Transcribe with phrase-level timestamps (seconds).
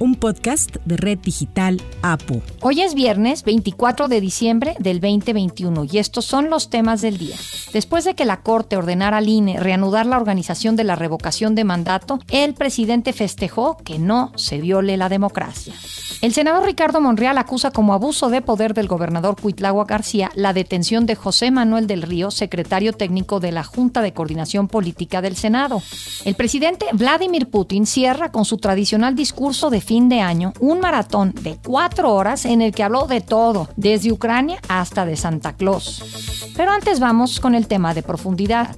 [0.00, 2.40] un podcast de Red Digital APU.
[2.62, 7.36] Hoy es viernes 24 de diciembre del 2021 y estos son los temas del día.
[7.74, 11.64] Después de que la Corte ordenara al INE reanudar la organización de la revocación de
[11.64, 15.74] mandato, el presidente festejó que no se viole la democracia.
[16.22, 21.06] El senador Ricardo Monreal acusa como abuso de poder del gobernador Cuitlagua García la detención
[21.06, 25.82] de José Manuel del Río, secretario técnico de la Junta de Coordinación Política del Senado.
[26.24, 31.32] El presidente Vladimir Putin cierra con su tradicional discurso de fin de año un maratón
[31.40, 36.52] de cuatro horas en el que habló de todo, desde Ucrania hasta de Santa Claus.
[36.56, 38.76] Pero antes vamos con el tema de profundidad.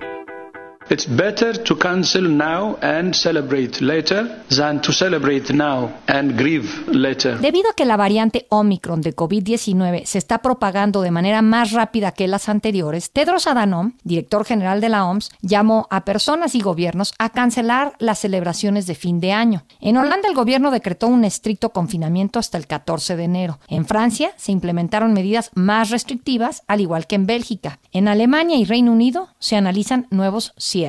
[0.92, 7.40] It's better to cancel now and celebrate later than to celebrate now and grieve later.
[7.40, 12.12] Debido a que la variante Omicron de COVID-19 se está propagando de manera más rápida
[12.12, 17.14] que las anteriores, Tedros Adhanom, director general de la OMS, llamó a personas y gobiernos
[17.18, 19.64] a cancelar las celebraciones de fin de año.
[19.80, 23.58] En Holanda el gobierno decretó un estricto confinamiento hasta el 14 de enero.
[23.66, 27.78] En Francia se implementaron medidas más restrictivas, al igual que en Bélgica.
[27.92, 30.81] En Alemania y Reino Unido se analizan nuevos cierres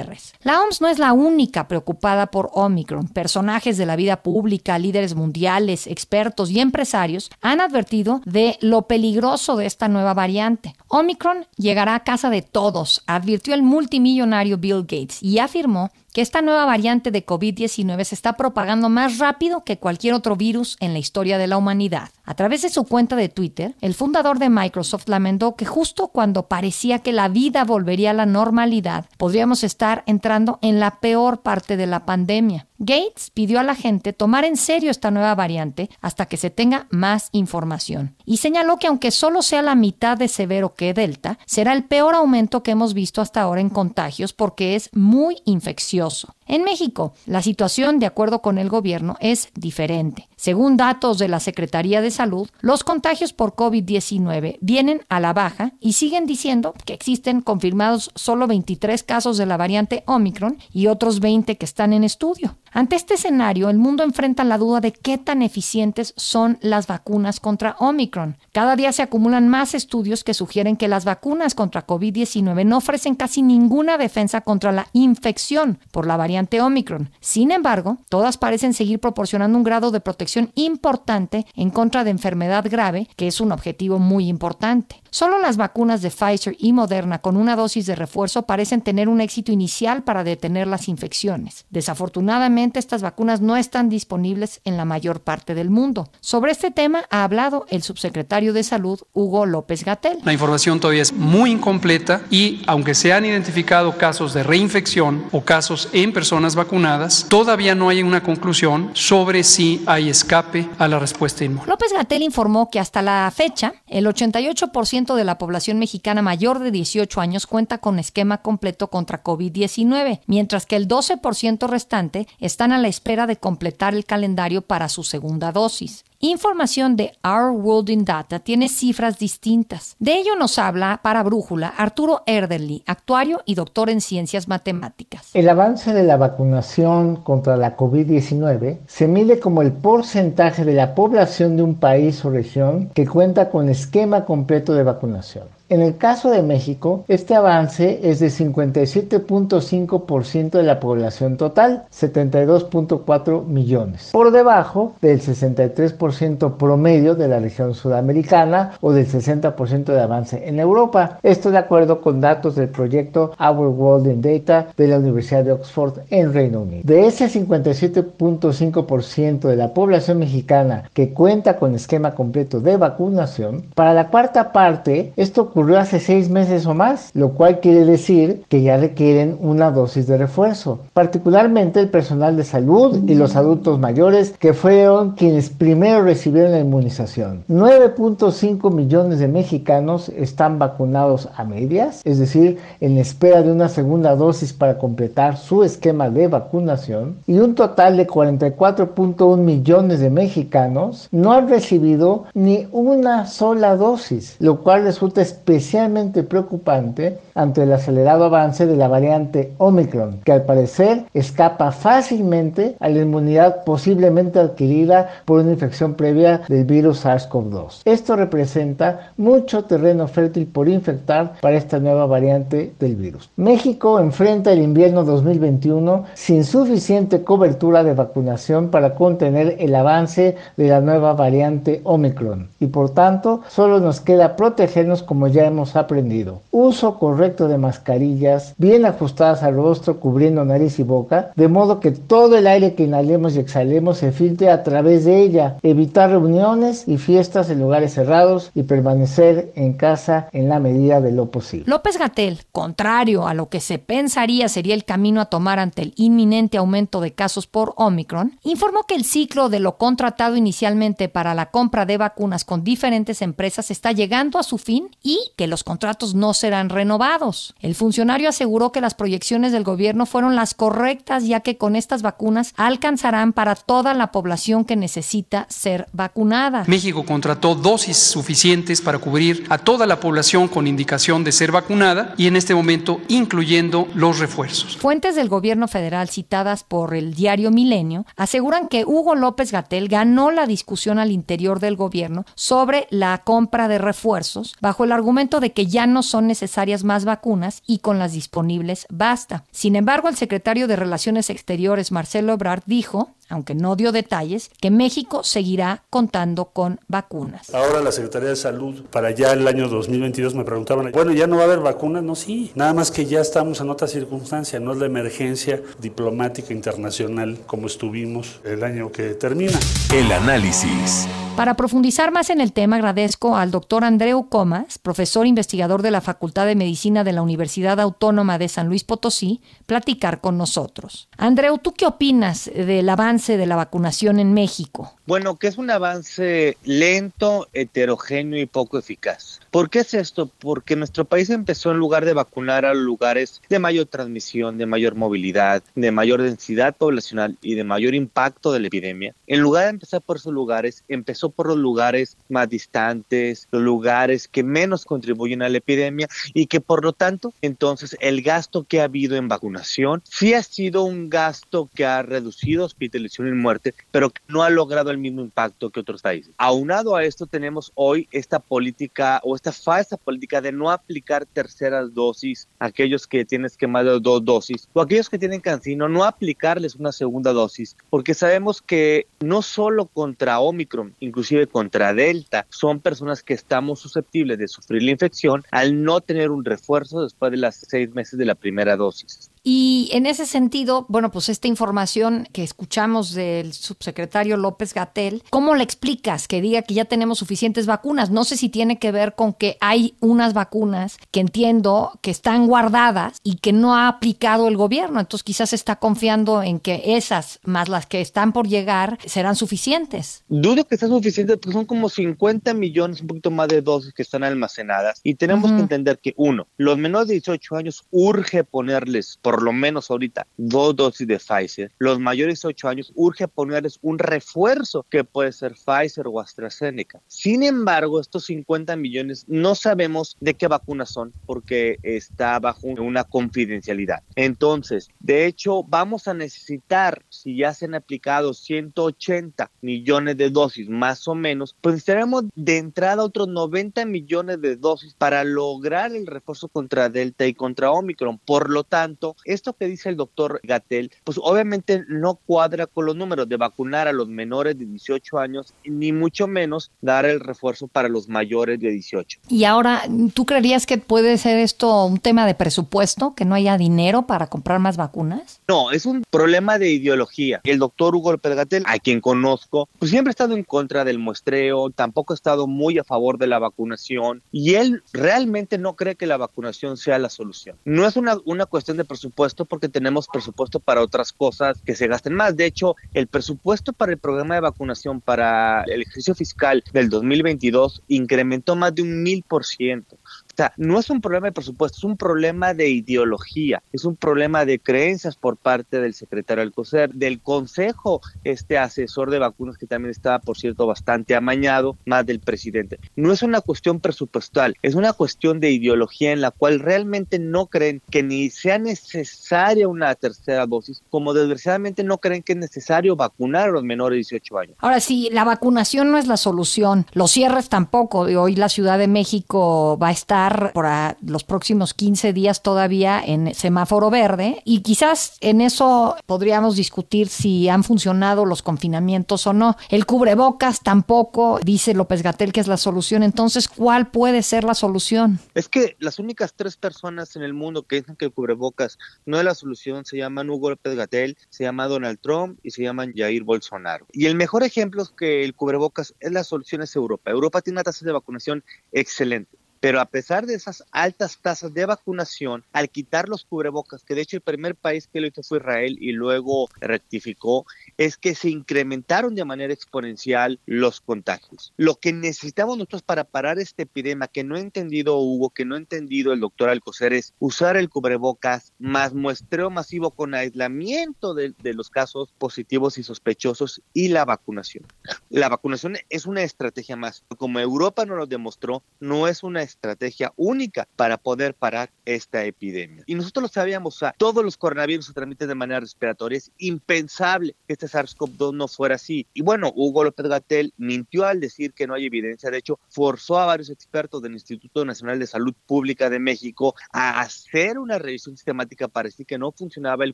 [0.44, 3.08] la OMS no es la única preocupada por Omicron.
[3.08, 9.56] Personajes de la vida pública, líderes mundiales, expertos y empresarios han advertido de lo peligroso
[9.56, 10.76] de esta nueva variante.
[10.88, 16.42] Omicron llegará a casa de todos, advirtió el multimillonario Bill Gates y afirmó que esta
[16.42, 21.00] nueva variante de COVID-19 se está propagando más rápido que cualquier otro virus en la
[21.00, 22.12] historia de la humanidad.
[22.24, 26.48] A través de su cuenta de Twitter, el fundador de Microsoft lamentó que justo cuando
[26.48, 31.78] parecía que la vida volvería a la normalidad, podríamos estar entrando en la peor parte
[31.78, 32.68] de la pandemia.
[32.86, 36.88] Gates pidió a la gente tomar en serio esta nueva variante hasta que se tenga
[36.90, 41.74] más información y señaló que aunque solo sea la mitad de severo que Delta, será
[41.74, 46.36] el peor aumento que hemos visto hasta ahora en contagios porque es muy infeccioso.
[46.46, 50.28] En México, la situación, de acuerdo con el gobierno, es diferente.
[50.36, 55.72] Según datos de la Secretaría de Salud, los contagios por COVID-19 vienen a la baja
[55.80, 61.22] y siguen diciendo que existen confirmados solo 23 casos de la variante Omicron y otros
[61.22, 62.58] 20 que están en estudio.
[62.72, 67.40] Ante este escenario, el mundo enfrenta la duda de qué tan eficientes son las vacunas
[67.40, 68.38] contra Omicron.
[68.52, 73.16] Cada día se acumulan más estudios que sugieren que las vacunas contra COVID-19 no ofrecen
[73.16, 77.10] casi ninguna defensa contra la infección por la variante Omicron.
[77.20, 82.66] Sin embargo, todas parecen seguir proporcionando un grado de protección importante en contra de enfermedad
[82.70, 85.03] grave, que es un objetivo muy importante.
[85.14, 89.22] Solo las vacunas de Pfizer y Moderna con una dosis de refuerzo parecen tener un
[89.22, 91.68] éxito inicial para detener las infecciones.
[91.70, 96.10] Desafortunadamente, estas vacunas no están disponibles en la mayor parte del mundo.
[96.20, 100.18] Sobre este tema ha hablado el subsecretario de Salud, Hugo López Gatel.
[100.24, 105.42] La información todavía es muy incompleta y, aunque se han identificado casos de reinfección o
[105.42, 110.98] casos en personas vacunadas, todavía no hay una conclusión sobre si hay escape a la
[110.98, 111.68] respuesta inmune.
[111.68, 116.72] López Gatel informó que hasta la fecha, el 88% de la población mexicana mayor de
[116.72, 122.78] 18 años cuenta con esquema completo contra COVID-19, mientras que el 12% restante están a
[122.78, 126.06] la espera de completar el calendario para su segunda dosis.
[126.26, 129.98] Información de Our World in Data tiene cifras distintas.
[130.00, 135.32] De ello nos habla para Brújula Arturo Erderly, actuario y doctor en ciencias matemáticas.
[135.34, 140.96] El avance de la vacunación contra la COVID-19 se mide como el porcentaje de la
[140.96, 145.50] población de un país o región que cuenta con esquema completo de vacunación.
[145.74, 153.48] En el caso de México, este avance es de 57.5% de la población total, 72.4
[153.48, 160.48] millones, por debajo del 63% promedio de la región sudamericana o del 60% de avance
[160.48, 161.18] en Europa.
[161.24, 165.54] Esto de acuerdo con datos del proyecto Our World in Data de la Universidad de
[165.54, 166.84] Oxford en Reino Unido.
[166.84, 173.96] De ese 57.5% de la población mexicana que cuenta con esquema completo de vacunación, para
[173.96, 178.44] la cuarta parte esto ocurre ocurrió hace seis meses o más, lo cual quiere decir
[178.50, 183.80] que ya requieren una dosis de refuerzo, particularmente el personal de salud y los adultos
[183.80, 187.46] mayores que fueron quienes primero recibieron la inmunización.
[187.48, 194.18] 9.5 millones de mexicanos están vacunados a medias, es decir, en espera de una segunda
[194.18, 201.08] dosis para completar su esquema de vacunación, y un total de 44.1 millones de mexicanos
[201.14, 207.74] no han recibido ni una sola dosis, lo cual resulta especialmente especialmente preocupante ante el
[207.74, 214.40] acelerado avance de la variante Omicron, que al parecer escapa fácilmente a la inmunidad posiblemente
[214.40, 217.82] adquirida por una infección previa del virus SARS-CoV-2.
[217.86, 223.30] Esto representa mucho terreno fértil por infectar para esta nueva variante del virus.
[223.36, 230.68] México enfrenta el invierno 2021 sin suficiente cobertura de vacunación para contener el avance de
[230.68, 236.42] la nueva variante Omicron y por tanto solo nos queda protegernos como ya hemos aprendido.
[236.52, 241.92] Uso correcto de mascarillas bien ajustadas al rostro cubriendo nariz y boca, de modo que
[241.92, 245.58] todo el aire que inhalemos y exhalemos se filtre a través de ella.
[245.64, 251.12] Evitar reuniones y fiestas en lugares cerrados y permanecer en casa en la medida de
[251.12, 251.66] lo posible.
[251.68, 255.94] López Gatel, contrario a lo que se pensaría sería el camino a tomar ante el
[255.96, 261.34] inminente aumento de casos por Omicron, informó que el ciclo de lo contratado inicialmente para
[261.34, 265.64] la compra de vacunas con diferentes empresas está llegando a su fin y que los
[265.64, 267.56] contratos no serán renovados.
[267.60, 272.02] El funcionario aseguró que las proyecciones del gobierno fueron las correctas ya que con estas
[272.02, 276.64] vacunas alcanzarán para toda la población que necesita ser vacunada.
[276.68, 282.14] México contrató dosis suficientes para cubrir a toda la población con indicación de ser vacunada
[282.18, 284.78] y en este momento incluyendo los refuerzos.
[284.78, 290.32] Fuentes del gobierno federal citadas por el diario Milenio aseguran que Hugo López Gatel ganó
[290.32, 295.52] la discusión al interior del gobierno sobre la compra de refuerzos bajo el argumento de
[295.54, 299.46] que ya no son necesarias más vacunas y con las disponibles basta.
[299.52, 304.72] Sin embargo, el secretario de Relaciones Exteriores, Marcelo Ebrard, dijo aunque no dio detalles, que
[304.72, 307.54] México seguirá contando con vacunas.
[307.54, 311.38] Ahora la Secretaría de Salud, para ya el año 2022, me preguntaban, bueno, ¿ya no
[311.38, 312.04] va a haber vacunas?
[312.04, 316.54] No, sí, nada más que ya estamos en otra circunstancia, no es la emergencia diplomática
[316.54, 319.60] internacional como estuvimos el año que termina.
[319.94, 321.08] El análisis.
[321.36, 326.00] Para profundizar más en el tema, agradezco al doctor Andreu Comas, profesor investigador de la
[326.00, 331.10] Facultad de Medicina de la Universidad Autónoma de San Luis Potosí, platicar con nosotros.
[331.18, 334.96] Andreu, ¿tú qué opinas del avance de la vacunación en México?
[335.06, 339.42] Bueno, que es un avance lento, heterogéneo y poco eficaz.
[339.52, 340.32] ¿Por qué es esto?
[340.40, 344.96] Porque nuestro país empezó en lugar de vacunar a lugares de mayor transmisión, de mayor
[344.96, 349.14] movilidad, de mayor densidad poblacional y de mayor impacto de la epidemia.
[349.28, 354.30] En lugar de empezar por esos lugares, empezó por los lugares más distantes, los lugares
[354.30, 358.80] que menos contribuyen a la epidemia y que por lo tanto, entonces el gasto que
[358.80, 363.74] ha habido en vacunación sí ha sido un gasto que ha reducido hospitalización y muerte,
[363.92, 366.34] pero que no ha logrado el mismo impacto que otros países.
[366.38, 371.94] Aunado a esto, tenemos hoy esta política o esta falsa política de no aplicar terceras
[371.94, 376.04] dosis a aquellos que tienen esquema de dos dosis o aquellos que tienen cancino, no
[376.04, 382.80] aplicarles una segunda dosis, porque sabemos que no solo contra Omicron, inclusive contra Delta, son
[382.80, 387.38] personas que estamos susceptibles de sufrir la infección al no tener un refuerzo después de
[387.38, 389.30] las seis meses de la primera dosis.
[389.46, 395.54] Y en ese sentido, bueno, pues esta información que escuchamos del subsecretario López Gatel, ¿cómo
[395.56, 398.10] le explicas que diga que ya tenemos suficientes vacunas?
[398.10, 402.48] No sé si tiene que ver con que hay unas vacunas que entiendo que están
[402.48, 405.02] guardadas y que no ha aplicado el gobierno.
[405.02, 410.24] Entonces quizás está confiando en que esas, más las que están por llegar, serán suficientes.
[410.30, 414.04] Dudo que sean suficientes porque son como 50 millones, un poquito más de dosis que
[414.04, 415.02] están almacenadas.
[415.04, 419.52] Y tenemos que entender que, uno, los menores de 18 años urge ponerles por lo
[419.52, 421.72] menos ahorita dos dosis de Pfizer.
[421.80, 427.02] Los mayores de 8 años urge ponerles un refuerzo que puede ser Pfizer o AstraZeneca.
[427.08, 433.06] Sin embargo, estos 50 millones no sabemos de qué vacunas son porque está bajo una
[433.06, 434.04] confidencialidad.
[434.16, 440.70] Entonces, de hecho, vamos a necesitar, si ya se han aplicado 180 millones de dosis
[440.70, 446.06] más o menos, pues necesitaremos de entrada otros 90 millones de dosis para lograr el
[446.06, 448.20] refuerzo contra Delta y contra Omicron.
[448.20, 452.96] Por lo tanto, esto que dice el doctor Gatel, pues obviamente no cuadra con los
[452.96, 457.68] números de vacunar a los menores de 18 años, ni mucho menos dar el refuerzo
[457.68, 459.20] para los mayores de 18.
[459.30, 463.58] Y ahora, ¿tú creerías que puede ser esto un tema de presupuesto, que no haya
[463.58, 465.40] dinero para comprar más vacunas?
[465.48, 467.42] No, es un problema de ideología.
[467.44, 471.00] El doctor Hugo López Gatel, a quien conozco, pues siempre ha estado en contra del
[471.00, 475.96] muestreo, tampoco ha estado muy a favor de la vacunación y él realmente no cree
[475.96, 477.58] que la vacunación sea la solución.
[477.66, 481.76] No es una, una cuestión de presupuesto presupuesto porque tenemos presupuesto para otras cosas que
[481.76, 482.36] se gasten más.
[482.36, 487.84] De hecho, el presupuesto para el programa de vacunación para el ejercicio fiscal del 2022
[487.88, 489.98] incrementó más de un mil por ciento.
[490.34, 493.96] O sea, no es un problema de presupuesto, es un problema de ideología, es un
[493.96, 499.68] problema de creencias por parte del secretario Alcocer, del consejo este asesor de vacunas que
[499.68, 502.80] también estaba, por cierto, bastante amañado, más del presidente.
[502.96, 507.46] No es una cuestión presupuestal, es una cuestión de ideología en la cual realmente no
[507.46, 512.96] creen que ni sea necesaria una tercera dosis, como desgraciadamente no creen que es necesario
[512.96, 514.56] vacunar a los menores de 18 años.
[514.60, 518.00] Ahora, sí, la vacunación no es la solución, los cierres tampoco.
[518.00, 520.23] Hoy la Ciudad de México va a estar
[520.54, 520.66] por
[521.02, 527.50] los próximos 15 días todavía en semáforo verde y quizás en eso podríamos discutir si
[527.50, 529.56] han funcionado los confinamientos o no.
[529.70, 533.04] El cubrebocas tampoco, dice López Gatel que es la solución.
[533.04, 535.20] Entonces, ¿cuál puede ser la solución?
[535.34, 539.18] Es que las únicas tres personas en el mundo que dicen que el cubrebocas no
[539.18, 542.94] es la solución se llaman Hugo López Gatel, se llama Donald Trump y se llaman
[542.96, 543.88] Jair Bolsonaro.
[543.92, 547.12] Y el mejor ejemplo es que el cubrebocas es la solución es Europa.
[547.12, 549.38] Europa tiene una tasa de vacunación excelente.
[549.64, 554.02] Pero a pesar de esas altas tasas de vacunación, al quitar los cubrebocas, que de
[554.02, 557.46] hecho el primer país que lo hizo fue Israel y luego rectificó,
[557.78, 561.54] es que se incrementaron de manera exponencial los contagios.
[561.56, 565.56] Lo que necesitamos nosotros para parar esta epidemia, que no ha entendido Hugo, que no
[565.56, 571.36] ha entendido el doctor Alcocer, es usar el cubrebocas más muestreo masivo con aislamiento de,
[571.42, 574.66] de los casos positivos y sospechosos y la vacunación.
[575.14, 577.04] La vacunación es una estrategia más.
[577.20, 582.84] Como Europa nos lo demostró, no es una estrategia única para poder parar esta epidemia.
[582.88, 586.18] Y nosotros lo sabíamos, todos los coronavirus se transmiten de manera respiratoria.
[586.18, 589.06] Es impensable que este SARS-CoV-2 no fuera así.
[589.14, 592.32] Y bueno, Hugo López Gatel mintió al decir que no hay evidencia.
[592.32, 597.02] De hecho, forzó a varios expertos del Instituto Nacional de Salud Pública de México a
[597.02, 599.94] hacer una revisión sistemática para decir que no funcionaba el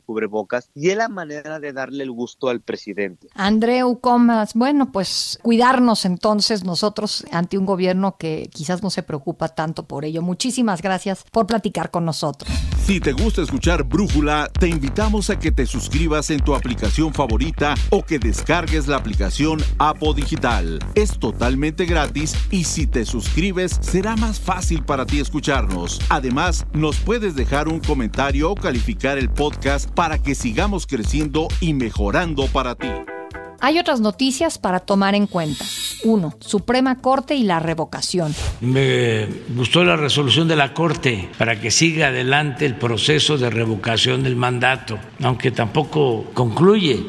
[0.00, 3.28] cubrebocas y es la manera de darle el gusto al presidente.
[3.34, 5.09] Andreu Comas, bueno, pues
[5.42, 10.22] cuidarnos entonces nosotros ante un gobierno que quizás no se preocupa tanto por ello.
[10.22, 12.50] Muchísimas gracias por platicar con nosotros.
[12.84, 17.74] Si te gusta escuchar Brújula, te invitamos a que te suscribas en tu aplicación favorita
[17.90, 20.80] o que descargues la aplicación Apo Digital.
[20.96, 26.00] Es totalmente gratis y si te suscribes será más fácil para ti escucharnos.
[26.08, 31.74] Además, nos puedes dejar un comentario o calificar el podcast para que sigamos creciendo y
[31.74, 32.88] mejorando para ti.
[33.60, 35.64] Hay otras noticias para tomar en cuenta.
[36.04, 38.34] Uno, Suprema Corte y la revocación.
[38.62, 44.22] Me gustó la resolución de la Corte para que siga adelante el proceso de revocación
[44.22, 47.04] del mandato, aunque tampoco concluye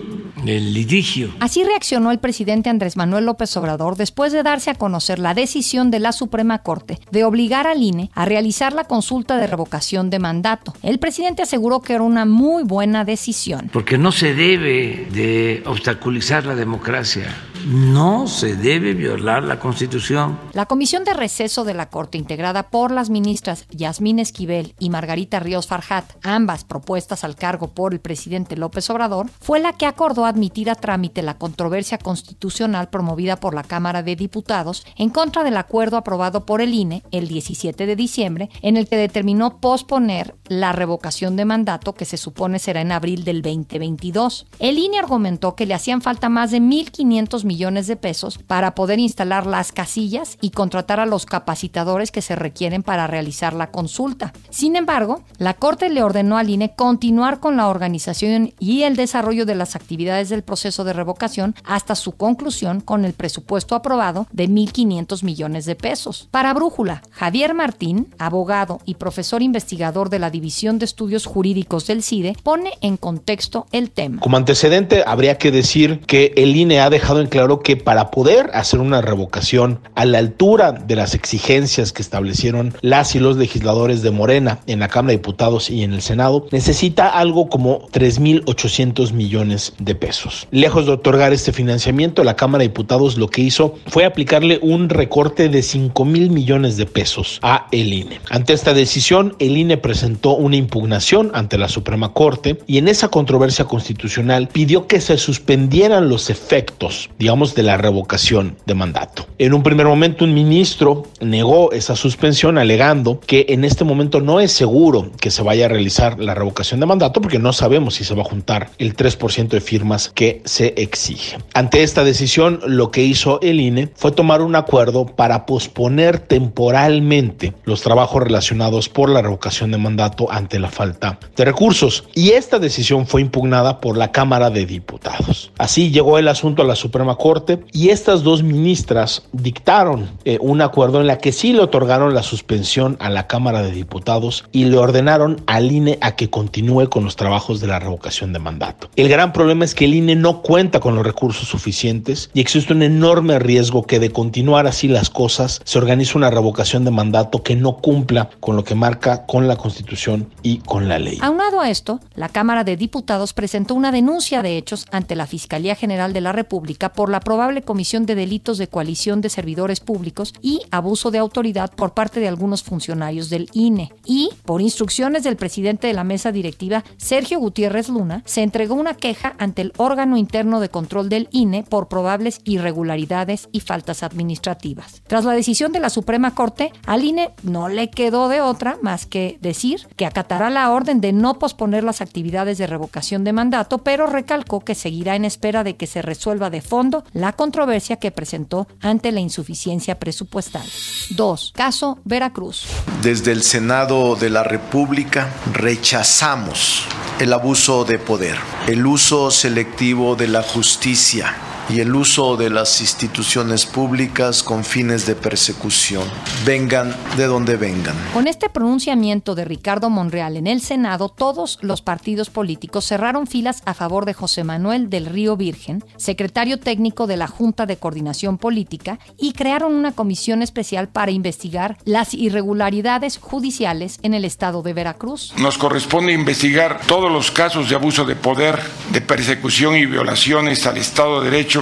[0.48, 1.30] el litigio.
[1.40, 5.92] Así reaccionó el presidente Andrés Manuel López Obrador después de darse a conocer la decisión
[5.92, 10.20] de la Suprema Corte de obligar al INE a realizar la consulta de revocación de
[10.20, 10.74] mandato.
[10.84, 13.70] El presidente aseguró que era una muy buena decisión.
[13.72, 17.26] Porque no se debe de obstaculizar la democracia
[17.66, 20.40] no se debe violar la Constitución.
[20.54, 25.40] La Comisión de Receso de la Corte, integrada por las ministras Yasmín Esquivel y Margarita
[25.40, 30.26] Ríos Farjat, ambas propuestas al cargo por el presidente López Obrador, fue la que acordó
[30.26, 35.58] admitir a trámite la controversia constitucional promovida por la Cámara de Diputados en contra del
[35.58, 40.72] acuerdo aprobado por el INE el 17 de diciembre, en el que determinó posponer la
[40.72, 44.48] revocación de mandato que se supone será en abril del 2022.
[44.60, 48.98] El INE argumentó que le hacían falta más de 1.500 millones de pesos para poder
[48.98, 54.32] instalar las casillas y contratar a los capacitadores que se requieren para realizar la consulta.
[54.50, 59.46] Sin embargo, la Corte le ordenó al INE continuar con la organización y el desarrollo
[59.46, 64.48] de las actividades del proceso de revocación hasta su conclusión con el presupuesto aprobado de
[64.48, 66.30] 1.500 millones de pesos.
[66.32, 72.02] Para Brújula, Javier Martín, abogado y profesor investigador de la División de Estudios Jurídicos del
[72.02, 74.22] CIDE, pone en contexto el tema.
[74.22, 78.12] Como antecedente, habría que decir que el INE ha dejado en claro claro que para
[78.12, 83.36] poder hacer una revocación a la altura de las exigencias que establecieron las y los
[83.36, 87.88] legisladores de Morena en la Cámara de Diputados y en el Senado, necesita algo como
[87.88, 90.48] 3.800 millones de pesos.
[90.52, 94.90] Lejos de otorgar este financiamiento, la Cámara de Diputados lo que hizo fue aplicarle un
[94.90, 98.22] recorte de 5 mil millones de pesos a el INE.
[98.30, 103.08] Ante esta decisión, el INE presentó una impugnación ante la Suprema Corte y en esa
[103.08, 109.26] controversia constitucional pidió que se suspendieran los efectos, de la revocación de mandato.
[109.38, 114.42] En un primer momento un ministro negó esa suspensión alegando que en este momento no
[114.42, 118.04] es seguro que se vaya a realizar la revocación de mandato porque no sabemos si
[118.04, 121.38] se va a juntar el 3% de firmas que se exige.
[121.54, 127.54] Ante esta decisión, lo que hizo el INE fue tomar un acuerdo para posponer temporalmente
[127.64, 132.04] los trabajos relacionados por la revocación de mandato ante la falta de recursos.
[132.14, 135.54] Y esta decisión fue impugnada por la Cámara de Diputados.
[135.58, 140.60] Así llegó el asunto a la Suprema Corte y estas dos ministras dictaron eh, un
[140.60, 144.66] acuerdo en la que sí le otorgaron la suspensión a la Cámara de Diputados y
[144.66, 148.90] le ordenaron al INE a que continúe con los trabajos de la revocación de mandato.
[148.96, 152.74] El gran problema es que el INE no cuenta con los recursos suficientes y existe
[152.74, 157.44] un enorme riesgo que de continuar así las cosas se organice una revocación de mandato
[157.44, 161.20] que no cumpla con lo que marca con la Constitución y con la ley.
[161.22, 165.76] Aunado a esto, la Cámara de Diputados presentó una denuncia de hechos ante la Fiscalía
[165.76, 170.34] General de la República por la probable comisión de delitos de coalición de servidores públicos
[170.42, 173.94] y abuso de autoridad por parte de algunos funcionarios del INE.
[174.06, 178.96] Y, por instrucciones del presidente de la mesa directiva, Sergio Gutiérrez Luna, se entregó una
[178.96, 185.02] queja ante el órgano interno de control del INE por probables irregularidades y faltas administrativas.
[185.08, 189.06] Tras la decisión de la Suprema Corte, al INE no le quedó de otra más
[189.06, 193.80] que decir que acatará la orden de no posponer las actividades de revocación de mandato,
[193.80, 198.12] pero recalcó que seguirá en espera de que se resuelva de fondo la controversia que
[198.12, 200.66] presentó ante la insuficiencia presupuestal.
[201.12, 201.54] 2.
[201.56, 202.66] Caso Veracruz.
[203.02, 206.86] Desde el Senado de la República rechazamos
[207.20, 211.36] el abuso de poder, el uso selectivo de la justicia
[211.72, 216.04] y el uso de las instituciones públicas con fines de persecución,
[216.46, 217.96] vengan de donde vengan.
[218.14, 223.62] Con este pronunciamiento de Ricardo Monreal en el Senado, todos los partidos políticos cerraron filas
[223.66, 228.38] a favor de José Manuel del Río Virgen, secretario técnico de la Junta de Coordinación
[228.38, 234.74] Política, y crearon una comisión especial para investigar las irregularidades judiciales en el estado de
[234.74, 235.34] Veracruz.
[235.38, 238.60] Nos corresponde investigar todos los casos de abuso de poder,
[238.92, 241.61] de persecución y violaciones al Estado de Derecho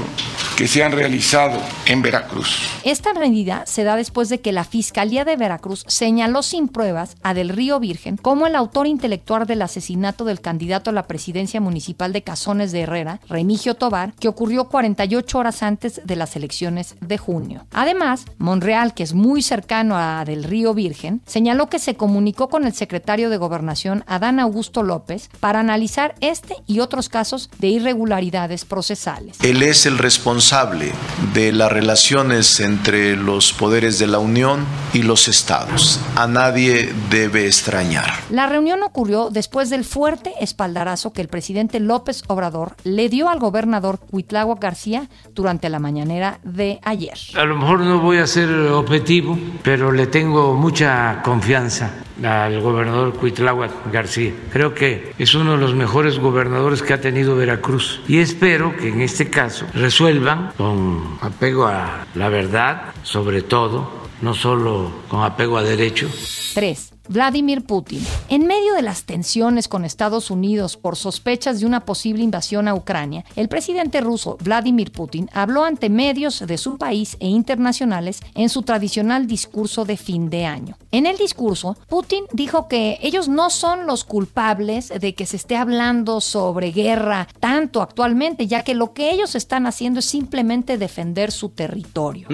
[0.57, 2.59] que se han realizado en Veracruz.
[2.83, 7.33] Esta medida se da después de que la Fiscalía de Veracruz señaló sin pruebas a
[7.33, 12.11] Del Río Virgen como el autor intelectual del asesinato del candidato a la presidencia municipal
[12.11, 17.17] de Cazones de Herrera, Remigio Tobar, que ocurrió 48 horas antes de las elecciones de
[17.17, 17.65] junio.
[17.71, 22.65] Además, Monreal, que es muy cercano a Del Río Virgen, señaló que se comunicó con
[22.65, 28.65] el secretario de Gobernación, Adán Augusto López, para analizar este y otros casos de irregularidades
[28.65, 29.37] procesales.
[29.41, 30.91] Es el responsable
[31.33, 35.99] de las relaciones entre los poderes de la Unión y los estados.
[36.15, 38.11] A nadie debe extrañar.
[38.29, 43.39] La reunión ocurrió después del fuerte espaldarazo que el presidente López Obrador le dio al
[43.39, 47.17] gobernador Cuitláhuac García durante la mañanera de ayer.
[47.35, 51.91] A lo mejor no voy a ser objetivo, pero le tengo mucha confianza
[52.23, 54.33] al gobernador Cuitláhuac García.
[54.51, 58.89] Creo que es uno de los mejores gobernadores que ha tenido Veracruz y espero que
[58.89, 65.57] en este caso resuelvan con apego a la verdad, sobre todo, no solo con apego
[65.57, 66.09] a derecho.
[66.53, 66.98] 3.
[67.09, 68.05] Vladimir Putin.
[68.29, 72.75] En medio de las tensiones con Estados Unidos por sospechas de una posible invasión a
[72.75, 78.49] Ucrania, el presidente ruso Vladimir Putin habló ante medios de su país e internacionales en
[78.49, 80.77] su tradicional discurso de fin de año.
[80.91, 85.55] En el discurso, Putin dijo que ellos no son los culpables de que se esté
[85.55, 91.31] hablando sobre guerra tanto actualmente, ya que lo que ellos están haciendo es simplemente defender
[91.31, 92.27] su territorio.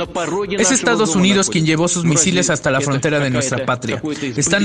[0.59, 4.01] Es Estados Unidos quien llevó sus misiles hasta la frontera de nuestra patria.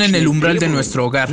[0.01, 1.29] En el umbral de nuestro hogar.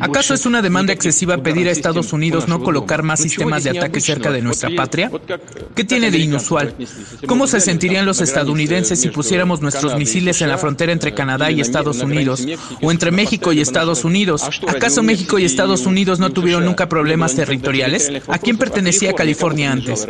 [0.00, 4.00] ¿Acaso es una demanda excesiva pedir a Estados Unidos no colocar más sistemas de ataque
[4.00, 5.10] cerca de nuestra patria?
[5.74, 6.74] ¿Qué tiene de inusual?
[7.26, 11.62] ¿Cómo se sentirían los estadounidenses si pusiéramos nuestros misiles en la frontera entre Canadá y
[11.62, 12.46] Estados Unidos
[12.82, 14.42] o entre México y Estados Unidos?
[14.68, 18.12] ¿Acaso México y Estados Unidos no tuvieron nunca problemas territoriales?
[18.28, 20.06] ¿A quién pertenecía California antes?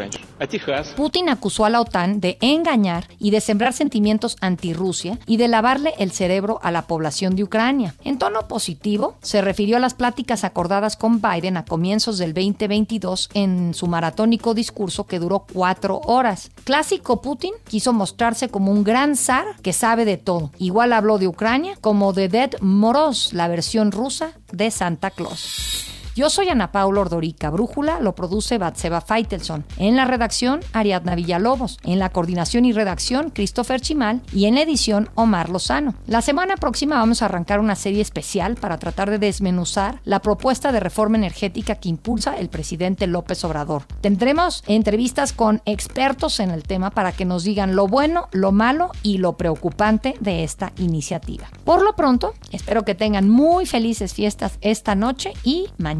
[0.97, 5.93] Putin acusó a la OTAN de engañar y de sembrar sentimientos anti-Rusia y de lavarle
[5.99, 7.95] el cerebro a la población de Ucrania.
[8.03, 13.31] En tono positivo, se refirió a las pláticas acordadas con Biden a comienzos del 2022
[13.35, 16.51] en su maratónico discurso que duró cuatro horas.
[16.65, 20.51] Clásico Putin quiso mostrarse como un gran zar que sabe de todo.
[20.59, 26.00] Igual habló de Ucrania como de Dead Moros, la versión rusa de Santa Claus.
[26.17, 27.51] Yo soy Ana Paula Ordorica.
[27.51, 29.65] Brújula lo produce Batseba Feitelson.
[29.79, 31.79] En la redacción, Ariadna Villalobos.
[31.85, 34.21] En la coordinación y redacción, Christopher Chimal.
[34.33, 35.95] Y en la edición, Omar Lozano.
[36.09, 40.73] La semana próxima vamos a arrancar una serie especial para tratar de desmenuzar la propuesta
[40.73, 43.85] de reforma energética que impulsa el presidente López Obrador.
[44.01, 48.91] Tendremos entrevistas con expertos en el tema para que nos digan lo bueno, lo malo
[49.05, 51.47] y lo preocupante de esta iniciativa.
[51.65, 56.00] Por lo pronto, espero que tengan muy felices fiestas esta noche y mañana